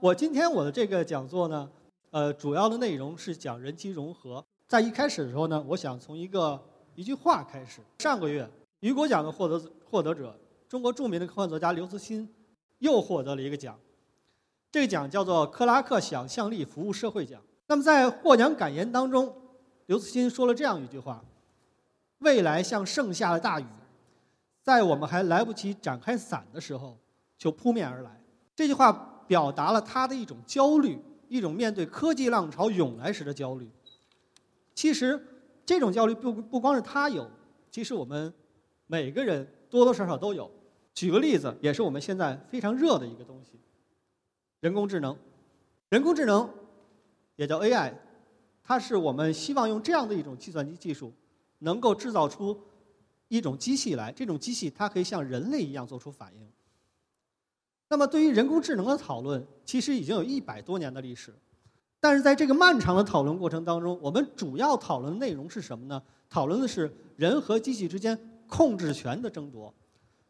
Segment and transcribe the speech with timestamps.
[0.00, 1.68] 我今天我的这个讲座呢，
[2.10, 4.44] 呃，主要的内容是讲人机融合。
[4.68, 6.60] 在一开始的时候呢，我想从一个
[6.94, 7.80] 一句话开始。
[7.98, 8.48] 上个月
[8.80, 10.38] 雨果奖的获得获得者，
[10.68, 12.28] 中国著名的科幻作家刘慈欣，
[12.78, 13.76] 又获得了一个奖。
[14.70, 17.40] 这个奖叫做克拉克想象力服务社会奖。
[17.66, 19.34] 那么在获奖感言当中，
[19.86, 21.24] 刘慈欣说了这样一句话
[22.20, 23.66] ：“未来像盛夏的大雨，
[24.62, 26.96] 在我们还来不及展开伞的时候，
[27.36, 28.22] 就扑面而来。”
[28.54, 33.70] 这句话表达了他的一种焦虑，一种面对科技浪潮涌来时的焦虑。
[34.74, 35.22] 其实，
[35.64, 37.30] 这种焦虑不不光是他有，
[37.70, 38.32] 其实我们
[38.86, 40.50] 每个人多多少少都有。
[40.94, 43.52] 举个例子，也是我们现在非常热的一个东西。
[44.60, 45.16] 人工智能，
[45.90, 46.48] 人工智能
[47.36, 47.94] 也叫 AI，
[48.64, 51.12] 它是我们希望用这样的一种计算机技术，
[51.58, 52.58] 能够制造出
[53.28, 54.10] 一种机器来。
[54.10, 56.48] 这种机器它可以像人类一样做出反应。
[57.88, 61.34] 那么，对于人工智能的讨论，其实已经有一百多年的历史。
[62.00, 66.00] 但是在这个漫长的讨论过程当中，我们主要讨论的内容是什么呢？
[66.28, 68.16] 讨论的是人和机器之间
[68.46, 69.72] 控制权的争夺，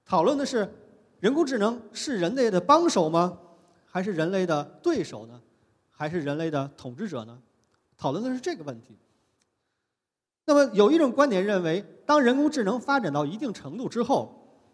[0.04, 0.72] 讨论的是
[1.20, 3.38] 人工智能是人类的帮手吗？
[3.84, 5.40] 还是人类的对手呢？
[5.90, 7.38] 还是人类的统治者呢？
[7.96, 8.96] 讨论的是这个问题。
[10.46, 14.64] 那么有一种观点认为，当人工智能发展到一定程度之后，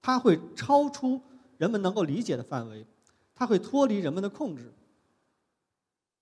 [0.00, 1.20] 它会超出
[1.58, 2.86] 人们能够理解的范围，
[3.34, 4.72] 它会脱离人们的控制，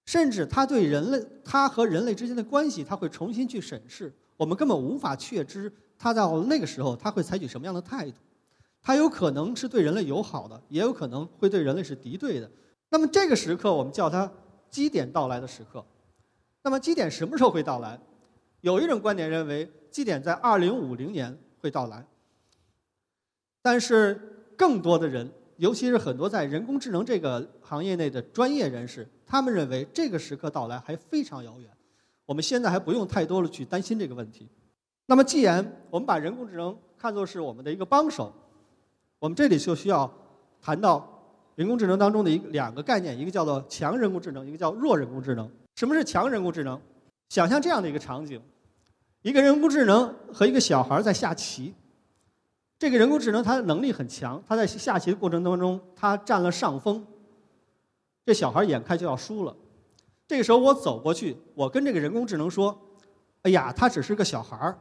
[0.07, 4.13] 甚至它对人类，它和人类之间的关系，它会重新去审视。
[4.37, 8.17] 我们根本无法确知它到那个时候，它会采取什么样的态度。
[8.83, 12.51] 它有可能是对人类友好的，也有可能会对人类是敌对的。
[12.91, 14.31] 那么这个时刻，我们叫它
[14.69, 15.85] 基点到来的时刻。
[16.63, 17.99] 那么基点什么时候会到来？
[18.61, 22.07] 有一种观点认为，基点在二零五零年会到来。
[23.63, 31.71] 但是更多的人，尤其是很多在人工智能这个行业内的专业人士，他们认为这个时刻到来还非常遥远。
[32.27, 34.49] 我们现在还不用太多的去担心这个问题。
[35.07, 38.33] 那么既然我们把人工智能看作是我们的一个帮手，
[39.19, 40.11] 我们这里就需要
[40.63, 41.07] 谈到
[41.55, 45.51] 人工智能当中的一个两个概念，一个叫做强人工智能，一个叫弱人工智能。
[45.77, 46.81] 什么是强人工智能？
[47.29, 48.41] 想象这样的一个场景：
[49.23, 51.75] 一个人工智能和一个小孩在下棋。
[52.85, 57.03] 这个人工智能它的能力很强，它在下棋的过程当中，它占了上风。
[58.27, 59.57] 这小孩眼看就要输了，
[60.29, 62.79] 这个时候我走过去，我跟这个人工智能说
[63.41, 64.79] ：“哎呀，他只是个小孩儿。”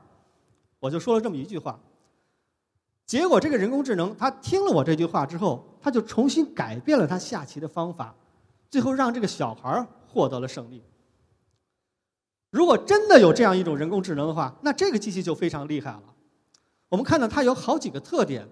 [0.81, 1.80] 我就说了这么一句话。
[3.06, 8.14] 结果，这个人工智能他听了我这句话之后，他就重新改变了他下棋的方法，
[8.70, 10.84] 最后让这个小孩获得了胜利。
[12.52, 16.03] 如果真的有这样一种人工智能的话，那这个机器就非常厉害了。
[16.94, 18.48] 我们看到它有好几个特点：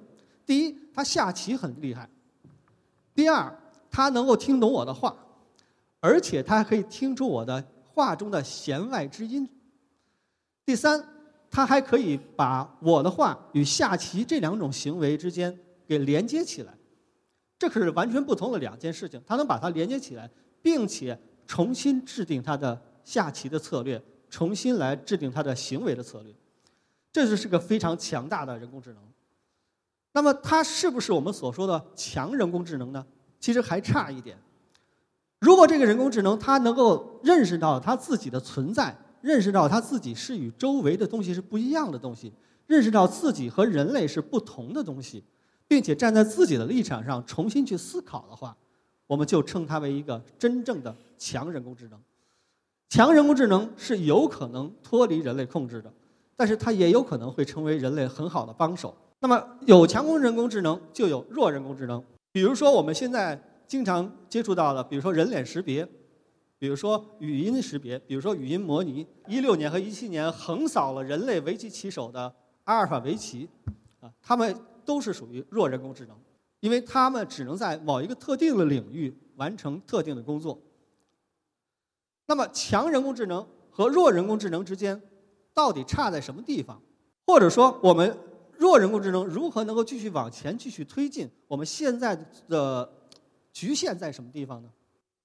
[0.48, 2.10] 第一，它下棋很厉害；
[3.14, 3.56] 第二，
[3.92, 5.16] 它能够听懂我的话，
[6.00, 7.64] 而且它还可以听出我的
[7.94, 9.46] 话中的弦外之音；
[10.66, 11.08] 第三。
[11.54, 15.54] 它还可以把我的话与下棋这两种行为之间
[15.86, 16.74] 给连接起来，
[17.60, 19.22] 这可是完全不同的两件事情。
[19.28, 20.32] 它能把它连接起来，
[20.62, 26.34] 并且重新制定它的下棋的策略，重新来制定它的行为的策略，
[27.12, 29.04] 这就是个非常强大的人工智能。
[30.14, 33.06] 那么，它是不是我们所说的强人工智能呢？
[33.40, 34.38] 其实还差一点。
[35.40, 42.32] 如果这个人工智能它能够认识到它自己的存在，认识到它自己是与周围的东西是不一样的东西，
[42.68, 45.24] 认识到自己和人类是不同的东西，
[45.68, 48.56] 并且站在自己的立场上重新去思考的话，
[49.08, 52.00] 我们就称它为一个真正的强人工智能。
[52.90, 55.92] 强人工智能是有可能脱离人类控制的，
[56.36, 58.96] 但是它也有可能会成为人类很好的帮手。
[59.20, 62.04] 那么有强人工智能，就有弱人工智能。
[62.32, 65.88] 比如说我们现在经常接触到的，比如说人脸识别。
[66.58, 72.32] 比如说语音识别，比如说语音模拟，一六年和一七年横扫了人类围棋棋手的
[72.66, 73.50] 阿尔法围棋，
[74.00, 74.56] 啊，他们
[74.86, 76.16] 都是属于弱人工智能，
[76.60, 80.62] 因为他们只能在某一个特定的领域完成特定的工作。
[82.28, 85.02] 那么强人工智能和弱人工智能之间
[85.54, 86.82] 到底差在什么地方？
[87.26, 88.18] 或者说我们
[88.58, 91.30] 弱人工智能如何能够继续往前继续推进？
[91.48, 92.18] 我们现在
[92.48, 92.90] 的
[93.52, 94.70] 局限在什么地方呢？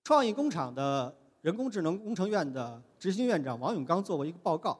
[0.05, 1.15] 创意工厂的。
[1.43, 4.77] 人工智能工程院的执行院长王永刚做过一个报告，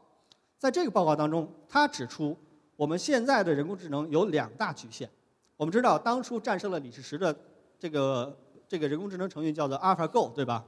[0.59, 2.37] 在这个报告当中，他指出
[2.75, 5.09] 我们现在的人工智能有两大局限。
[5.57, 7.37] 我们知道，当初战胜了李世石的
[7.79, 10.65] 这个这个人工智能成员叫做 AlphaGo，对吧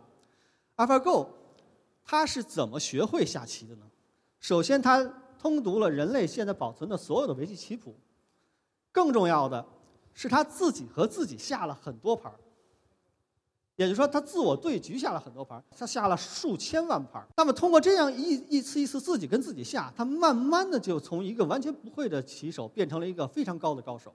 [0.76, 1.26] ？AlphaGo，
[2.04, 3.82] 它是怎么学会下棋的呢？
[4.40, 5.04] 首先，它
[5.38, 7.94] 通读了人类现在保存的所有的围棋棋谱，
[8.92, 9.64] 更重要的
[10.14, 12.38] 是，他自己和自己下了很多盘儿。
[13.76, 17.28] 也就是说，他自我对局下了很多盘儿，他下了数千万盘儿。
[17.36, 24.12] 那么通过这样一一次一次自己跟自己下，他慢慢的就从一个完全不会的棋手变成了一个非常高的高手。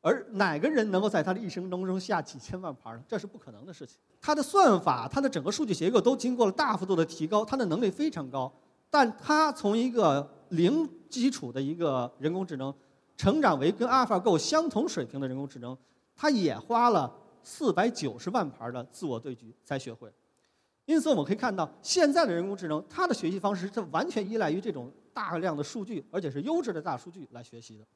[0.00, 3.04] 而哪个人能够在他的一生当中下几千万盘儿呢？
[3.06, 3.98] 这是不可能的事情。
[4.18, 8.50] 他的算法、他的整个数据结构都经过了大幅度的提高，他的能力非常高。
[8.90, 12.74] 但他从一个零基础的一个人工智能，
[13.16, 15.76] 成长为跟 AlphaGo 相同水平的人工智能，
[16.14, 17.22] 他也花了。
[17.48, 20.12] 四百九十万盘的自我对局才学会，
[20.84, 27.86] 因此我们可以看到，现在的人工智能它的学习方式是完全依赖于这种大量的数据，而且是优质的大数据来学习的。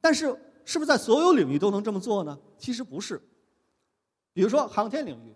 [0.00, 2.36] 但是，是不是在所有领域都能这么做呢？
[2.58, 3.22] 其实不是。
[4.32, 5.32] 比如说航天领域，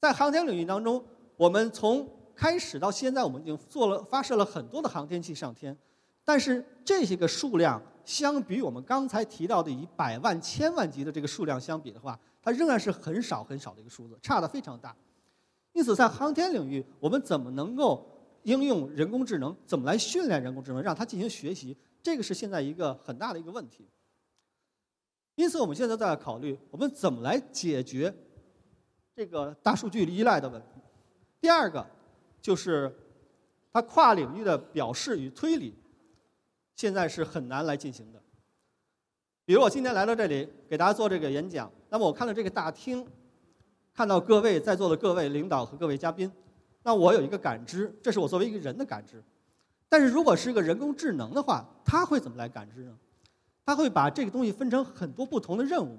[0.00, 1.04] 在航天领域当中，
[1.36, 2.04] 我们从
[2.34, 5.76] 开始到现在，我们已经做了发射了很多的航天器上天，
[6.24, 7.82] 但是这些个数量。
[8.04, 14.94] 相比我们刚才提到的以百万、千万级的这个数量相比的话，它仍然是很少很少的一个数字，差的非常大。
[15.72, 18.06] 因此，在航天领域，我们怎么能够
[18.42, 19.56] 应用人工智能？
[19.64, 21.74] 怎么来训练人工智能，让它进行学习？
[22.02, 23.88] 这个是现在一个很大的一个问题。
[25.36, 28.14] 因此，我们现在在考虑我们怎么来解决
[29.16, 30.78] 这个大数据依赖的问题。
[31.40, 31.86] 第二个
[32.44, 32.94] 就是
[33.72, 35.74] 它跨领域的表示与推理。
[36.76, 38.20] 现在是很难来进行的。
[39.46, 43.06] 比如我今天来到这里给大家做这个演讲，那么我看到这个大厅，
[43.94, 46.30] 看到各位在座的各位领导和各位嘉宾，
[46.82, 49.22] 那我有一个感知，这是我作为一个人的感知。
[49.88, 52.94] 但是如果是一个人工智能的话，它会怎么来感知呢？
[53.64, 55.98] 它会把这个东西分成很多不同的任务。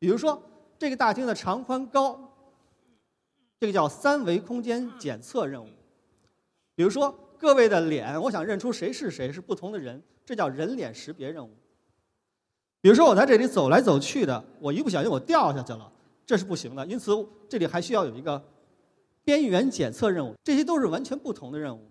[0.00, 0.42] 比如说
[0.76, 2.25] 这个大厅的长宽高，
[3.60, 5.68] 这个叫三维空间检测任务。
[6.74, 7.14] 比如说。
[7.38, 11.50] 各位的脸，我想认出谁是谁，是不同的人，这叫人脸识别任务。
[12.80, 15.92] 比如说我在这里走来走去的，我一不小心我掉下去了，
[16.24, 16.86] 这是不行的。
[16.86, 17.12] 因此
[17.46, 18.42] 这里还需要有一个
[19.22, 21.86] 边缘检测任务，这些都是完全不同的任务，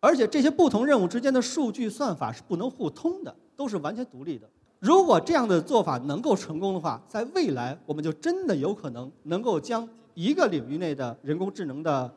[0.00, 4.50] 而且这些不同任务之间的数据算法是不能互通的，都是完全独立的。
[4.80, 9.88] 如果这样的做法能够成功的话，在未来我们就真的有可能能够将
[10.20, 12.14] 一个领域内的人工智能的。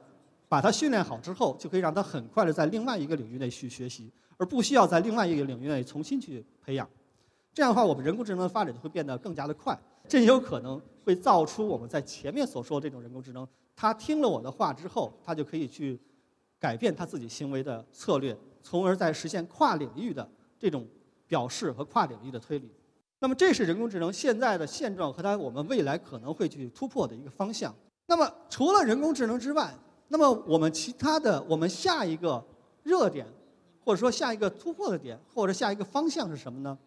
[0.52, 6.86] 把它训练好之后，就可以让它很快的在另外一个领域内去学习，而不需要在另外一个领域内重新去培养。
[7.54, 9.80] 这样的话，我们人工智能的发展就会变得更加的快。
[10.10, 15.98] 这也有可能会造出我们在前面所说的这种人工智能，它听了我的话之后，它就可以去
[16.60, 20.86] 改变它自己行为的策略，从而在实现跨领域的这种
[21.28, 22.70] 表示和跨领域的推理。
[23.20, 27.74] 那么，这是人工智能现在的现状和它我们未来可能会去突破的一个方向。
[28.12, 29.74] 那么，除了人工智能之外，
[30.10, 32.44] 那么我们其他的，我们下一个
[32.84, 33.26] 热点，
[33.86, 36.78] 或者说下一个突破的点，或者下一个方向是什么呢？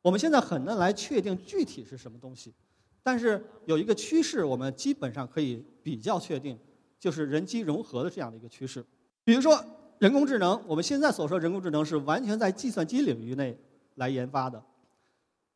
[0.00, 2.54] 我们现在很难来确定具体是什么东西，
[3.02, 6.58] 但是有一个趋势，我们基本上可以比较确定，
[6.98, 8.82] 就是人机融合的这样的一个趋势。
[9.24, 9.62] 比如说
[9.98, 13.54] 人工智能，我们现在所说人工智能是完全在计算机领域内
[13.96, 14.64] 来研发的，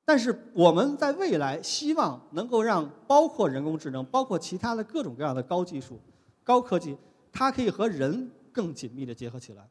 [0.04, 6.00] 但是我们在未来希望能够让包括人工智能，包括其他的各种各样的高技术。
[6.44, 6.96] 高科技，
[7.30, 9.68] 它可以和人更紧密的结合起来。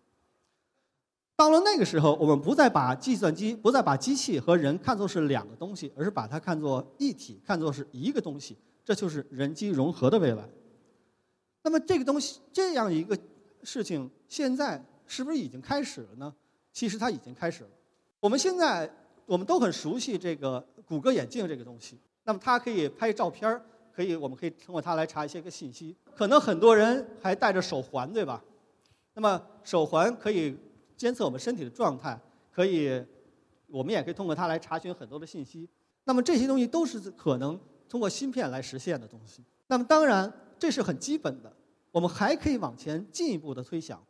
[1.35, 8.57] 到了那个时候，我们不再把计算机、不再把机器和人看作是两个东西，而是把它看作一体，看作是一个东西。
[8.85, 10.47] 这就是人机融合的未来。
[11.63, 13.17] 那么，这个东西这样一个
[13.63, 16.33] 事情，现在是不是已经开始了呢？
[16.71, 17.69] 其实它已经开始了。
[18.19, 18.89] 我们现在
[19.25, 23.63] 我们都很熟悉这个谷歌眼镜这个东西，那么它可以拍照片儿。
[23.93, 25.93] 可以，我们可以通过它来查一些个信息。
[26.15, 28.41] 可能很多人还戴着手环，对吧？
[29.13, 30.57] 那么手环可以
[30.95, 32.17] 监测我们身体的状态，
[32.51, 33.03] 可以，
[33.67, 35.67] 我们也可以通过它来查询很多的信息。
[36.05, 37.59] 那么这些东西都是可能
[37.89, 39.43] 通过芯片来实现的东西。
[39.67, 41.51] 那么当然，这是很基本的。
[41.91, 44.01] 我们还可以往前进一步的推想：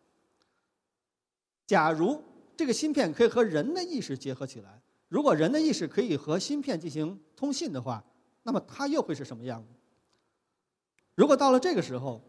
[1.65, 2.23] 假如
[2.55, 4.79] 这个芯片可以和人的意识结合起来，
[5.11, 8.01] 如果人的意识可以和芯片进行通信的话。
[8.43, 9.67] 那么它又会是什么样子？
[11.13, 12.19] 如果到了这个时候，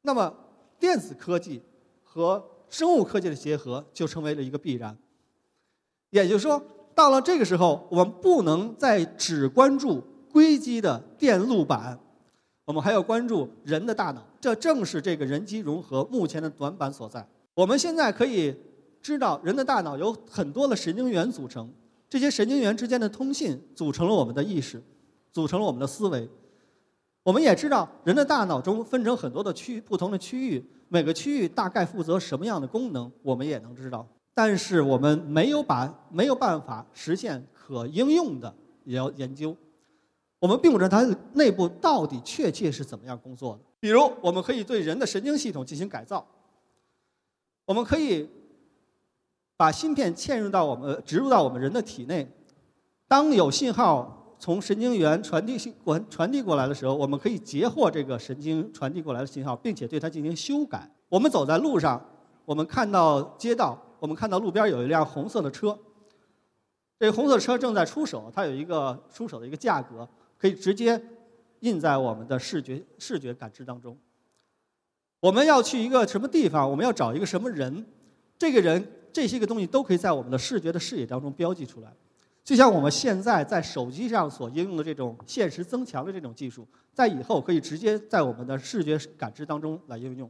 [0.00, 0.34] 那么
[0.80, 1.62] 电子科技
[2.02, 4.98] 和生物科技的结合就成为了一个必然。
[6.10, 6.60] 也就是说，
[6.92, 11.96] 到了这个时候，我们不能再只关注硅基的电路板，
[12.64, 14.26] 我们还要关注人的大脑。
[14.40, 17.24] 这正是这个人机融合目前的短板所在。
[17.54, 18.52] 我们现在可以
[19.00, 21.72] 知道，人的大脑有很多的神经元组成，
[22.12, 24.82] 这些神经元之间的通信组成了我们的意识。
[25.32, 26.28] 组成了我们的思维。
[27.22, 34.06] 我们也知道，人的大脑中分成很多的区不同的区域，每个区域大概负责什么样的功能，我们也能知道。
[34.34, 38.54] 但是我们没有把没有办法实现可应用的
[38.84, 39.56] 也要研究。
[40.38, 43.62] 我们并不知道它内部到底确切是怎么样工作的。
[43.80, 46.26] 比如，我们可以对人的神经系统进行改造，
[47.64, 48.28] 我们可以
[49.62, 52.28] 把芯片嵌入到我们植入到我们人的体内，
[53.06, 60.90] 当有信号从神经元传递信过传递过来的时候，我们可以截获这个神经传递过来的信号，并且对它进行修改。
[61.08, 62.04] 我们走在路上，
[62.44, 65.78] 我们看到街道，我们看到路边有一辆红色的车，
[66.98, 71.00] 这红色车正在出手，它有一个出手的一个价格，可以直接。
[71.60, 73.96] 印在我们的视觉视觉感知当中。
[75.20, 76.68] 我们要去一个什么地方？
[76.68, 77.86] 我们要找一个什么人？
[78.36, 81.92] 这个人这些个东西都可以在我们的视觉的视野当中标记出来。
[82.42, 90.28] 就像我们现在在手机上所应用的这种现实增强的这种技术，在以后可以直接在我们的视觉感知当中来应用。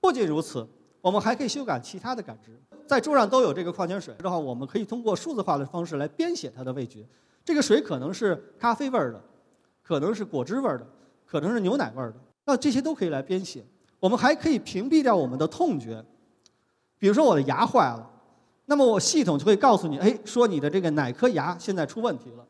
[0.00, 0.66] 不仅如此，
[1.00, 2.60] 我们还可以修改其他的感知。
[2.86, 7.06] 在桌上都有这个矿泉水的话，我们可以通过数字化的方式来编写它的味觉。
[7.44, 9.22] 这个水可能是咖啡味儿的。
[9.82, 10.86] 可能是果汁味儿的，
[11.26, 13.64] 可能是牛奶味儿的，那这些都可以来编写。
[13.98, 16.04] 我们还可以屏蔽掉我们的痛觉，
[17.00, 18.08] 比如说我的牙坏了，
[18.66, 22.46] 那么我系统就会告诉你，哎，说你的这个哪颗牙现在出问题了，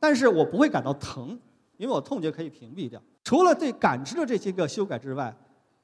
[0.00, 1.38] 但是我不会感到疼，
[1.76, 3.02] 因为我痛觉可以屏蔽掉。
[3.24, 5.36] 除了对感知的这些个修改之外，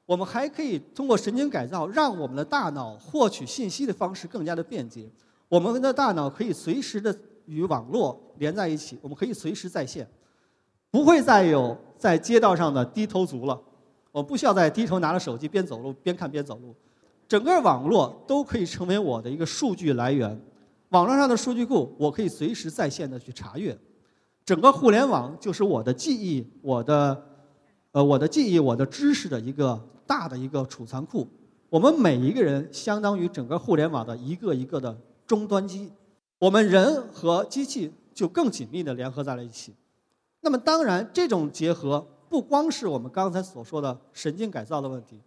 [0.05, 5.11] 我们还可以通过神经改造，让我们的大脑获取信息的方式更加的便捷。
[5.49, 7.13] 我们的大脑可以随时的
[7.45, 10.09] 与网络连在一起，我们可以随时在线。
[10.89, 13.61] 不会再有在街道上的低头族了，
[14.11, 16.75] 我不需要再低头拿着手机边走路边看边走路，
[17.27, 20.39] 整个网络都可以成为我的一个数据来源，
[20.89, 23.77] 网络上的数据库我可以随时在线的去查阅，
[24.45, 27.23] 整个互联网就是我的记忆，我的，
[27.91, 31.27] 呃，我的记忆，我的知识的一个大的一个储藏库，
[31.69, 35.91] 我们每一个人相当于整个互联网的一个一个的终端机，
[36.37, 39.73] 我们人和机器就更紧密的联合在了一起。
[40.41, 45.19] 那么当然，这种结合不光是我们刚才所说的神经改造的问题，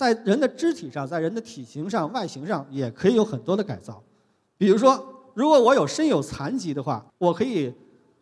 [0.00, 4.02] 在人的肢体上，在人的体型上、外形上也可以有很多的改造。
[4.56, 4.98] 比如说，
[5.34, 7.70] 如果我有身有残疾的话，我可以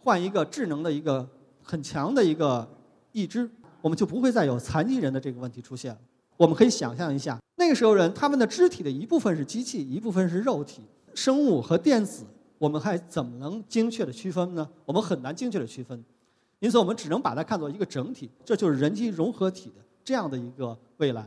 [0.00, 1.25] 换一个智能的一个
[1.62, 2.68] 很强的一个
[3.12, 3.49] 义肢，
[3.80, 5.99] 我们就不会再有残疾人的这个问题出现了。
[6.37, 10.82] 我们可以想象一下，那个时候人他们的肢体的一部分是机器，一部分是肉体，
[11.14, 12.25] 生物和电子。
[12.58, 14.68] 我们还怎么能精确的区分呢？
[14.85, 16.04] 我们很难精确的区分，
[16.58, 21.25] 因此我们只能把它看作一个整体，这就是人机融合体的这样的一个未来。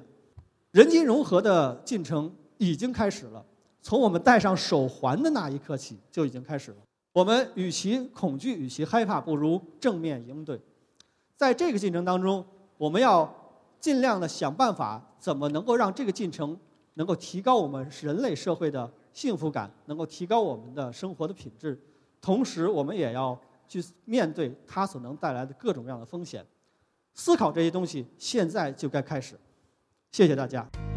[0.71, 3.45] 人机融合的进程已经开始了，
[3.81, 6.77] 从我们戴上手环的那一刻起就已经开始了。
[7.13, 10.59] 我们与其恐惧，与其害怕，不如正面应对。
[11.35, 12.45] 在这个进程当中，
[12.77, 13.29] 我们要
[13.79, 16.57] 尽量的想办法，怎么能够让这个进程
[16.93, 18.91] 能够提高我们人类社会的。
[19.13, 21.77] 幸福感能够提高我们的生活的品质，
[22.21, 23.37] 同时我们也要
[23.67, 26.45] 去面对它所能带来的各种各样的风险。
[27.13, 29.37] 思考这些东西，现在就该开始。
[30.12, 30.90] 谢谢大家。